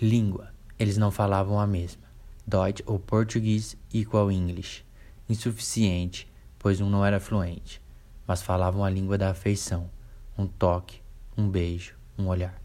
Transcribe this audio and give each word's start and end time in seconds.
Língua. 0.00 0.54
Eles 0.78 0.96
não 0.96 1.10
falavam 1.10 1.58
a 1.58 1.66
mesma. 1.66 2.04
Deutsch 2.46 2.84
ou 2.86 3.00
português 3.00 3.76
igual 3.92 4.30
English. 4.30 4.84
Insuficiente, 5.28 6.30
pois 6.56 6.80
um 6.80 6.88
não 6.88 7.04
era 7.04 7.18
fluente, 7.18 7.82
mas 8.24 8.40
falavam 8.40 8.84
a 8.84 8.90
língua 8.90 9.18
da 9.18 9.30
afeição, 9.30 9.90
um 10.38 10.46
toque, 10.46 11.02
um 11.36 11.48
beijo, 11.48 11.96
um 12.16 12.28
olhar. 12.28 12.56